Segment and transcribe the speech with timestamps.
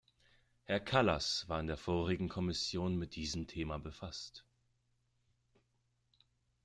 [0.63, 4.43] Herr Kallas war in der vorherigen Kommission mit diesem Thema befasst.